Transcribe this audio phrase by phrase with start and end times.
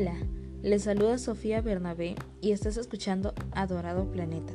[0.00, 0.14] Hola,
[0.62, 4.52] les saluda Sofía Bernabé y estás escuchando Adorado Planeta.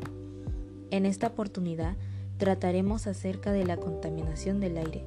[0.90, 1.98] En esta oportunidad
[2.38, 5.04] trataremos acerca de la contaminación del aire.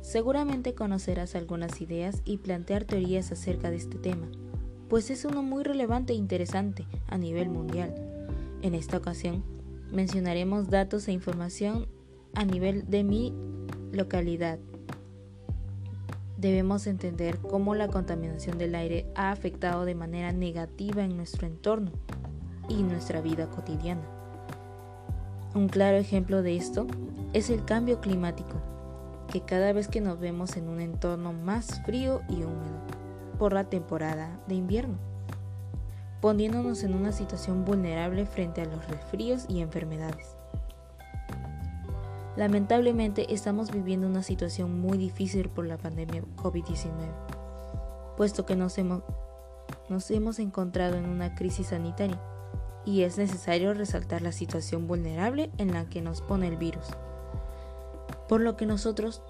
[0.00, 4.28] Seguramente conocerás algunas ideas y plantear teorías acerca de este tema,
[4.88, 7.92] pues es uno muy relevante e interesante a nivel mundial.
[8.62, 9.42] En esta ocasión
[9.90, 11.88] mencionaremos datos e información
[12.36, 13.34] a nivel de mi
[13.90, 14.60] localidad
[16.40, 21.92] debemos entender cómo la contaminación del aire ha afectado de manera negativa en nuestro entorno
[22.68, 24.02] y nuestra vida cotidiana.
[25.54, 26.86] Un claro ejemplo de esto
[27.34, 28.60] es el cambio climático,
[29.30, 32.80] que cada vez que nos vemos en un entorno más frío y húmedo
[33.38, 34.96] por la temporada de invierno,
[36.20, 40.39] poniéndonos en una situación vulnerable frente a los resfríos y enfermedades.
[42.36, 46.92] Lamentablemente estamos viviendo una situación muy difícil por la pandemia COVID-19,
[48.16, 49.02] puesto que nos hemos,
[49.88, 52.20] nos hemos encontrado en una crisis sanitaria
[52.84, 56.86] y es necesario resaltar la situación vulnerable en la que nos pone el virus,
[58.28, 59.22] por lo que nosotros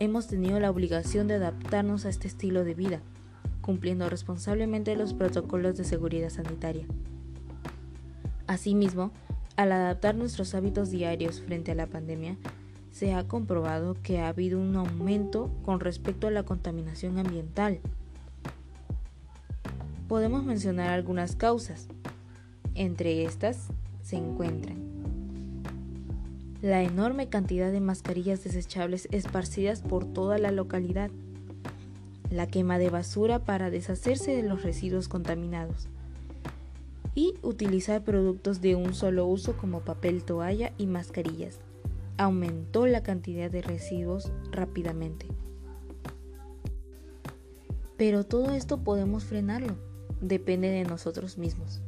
[0.00, 3.00] hemos tenido la obligación de adaptarnos a este estilo de vida,
[3.62, 6.86] cumpliendo responsablemente los protocolos de seguridad sanitaria.
[8.46, 9.12] Asimismo,
[9.56, 12.36] al adaptar nuestros hábitos diarios frente a la pandemia,
[12.92, 17.80] se ha comprobado que ha habido un aumento con respecto a la contaminación ambiental.
[20.08, 21.88] Podemos mencionar algunas causas.
[22.74, 23.68] Entre estas
[24.02, 24.86] se encuentran
[26.62, 31.10] la enorme cantidad de mascarillas desechables esparcidas por toda la localidad,
[32.30, 35.86] la quema de basura para deshacerse de los residuos contaminados,
[37.16, 41.58] y utilizar productos de un solo uso como papel toalla y mascarillas.
[42.18, 45.26] Aumentó la cantidad de residuos rápidamente.
[47.96, 49.76] Pero todo esto podemos frenarlo,
[50.20, 51.80] depende de nosotros mismos.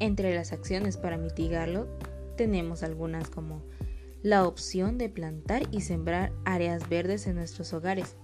[0.00, 1.86] Entre las acciones para mitigarlo
[2.38, 3.62] tenemos algunas como
[4.22, 8.16] la opción de plantar y sembrar áreas verdes en nuestros hogares.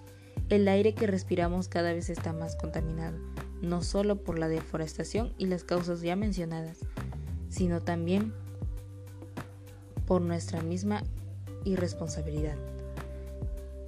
[0.49, 3.19] El aire que respiramos cada vez está más contaminado
[3.63, 6.79] no solo por la deforestación y las causas ya mencionadas,
[7.49, 8.33] sino también
[10.07, 11.03] por nuestra misma
[11.65, 12.57] irresponsabilidad.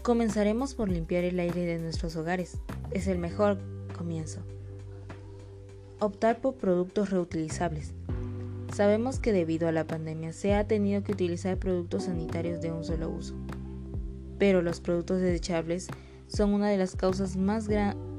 [0.02, 2.58] Comenzaremos por limpiar el aire de nuestros hogares.
[2.90, 3.58] Es el mejor
[3.96, 4.40] comienzo.
[5.98, 7.92] Optar por productos reutilizables.
[8.74, 12.84] Sabemos que debido a la pandemia se ha tenido que utilizar productos sanitarios de un
[12.84, 13.34] solo uso,
[14.38, 15.88] pero los productos desechables
[16.28, 18.09] son una de las causas más, grandes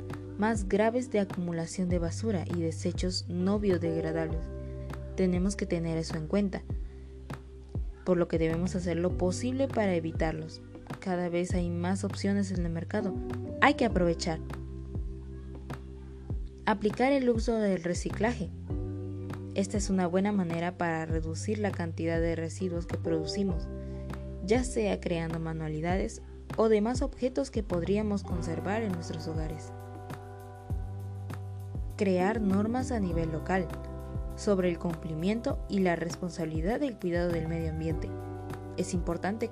[0.42, 4.42] más graves de acumulación de basura y desechos no biodegradables.
[5.16, 6.64] Tenemos que tener eso en cuenta,
[8.06, 10.64] por lo que debemos hacer lo posible para evitarlos.
[11.00, 13.14] Cada vez hay más opciones en el mercado.
[13.62, 14.40] Hay que aprovechar.
[16.66, 18.50] Aplicar el uso del reciclaje.
[19.54, 23.68] Esta es una buena manera para reducir la cantidad de residuos que producimos,
[24.44, 26.24] ya sea creando manualidades
[26.58, 29.72] o demás objetos que podríamos conservar en nuestros hogares
[31.96, 33.68] crear normas a nivel local
[34.36, 38.10] sobre el cumplimiento y la responsabilidad del cuidado del medio ambiente.
[38.78, 39.50] Es importante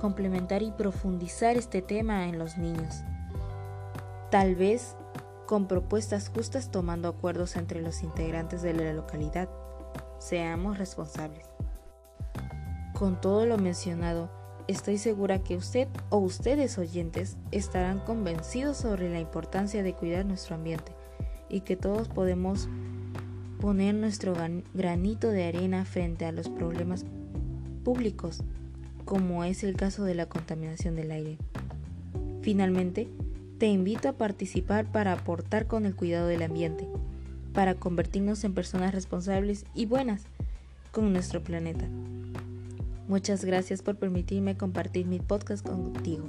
[0.00, 3.02] complementar y profundizar este tema en los niños.
[4.30, 4.96] Tal vez
[5.46, 9.48] con propuestas justas tomando acuerdos entre los integrantes de la localidad.
[10.18, 11.46] Seamos responsables.
[12.98, 14.30] Con todo lo mencionado,
[14.68, 20.56] Estoy segura que usted o ustedes oyentes estarán convencidos sobre la importancia de cuidar nuestro
[20.56, 20.90] ambiente
[21.48, 22.68] y que todos podemos
[23.60, 24.34] poner nuestro
[24.74, 27.04] granito de arena frente a los problemas
[27.84, 28.42] públicos,
[29.04, 31.38] como es el caso de la contaminación del aire.
[32.42, 33.08] Finalmente,
[33.58, 36.88] te invito a participar para aportar con el cuidado del ambiente,
[37.52, 40.24] para convertirnos en personas responsables y buenas
[40.90, 41.86] con nuestro planeta.
[43.08, 46.24] Muchas gracias por permitirme compartir mi podcast contigo.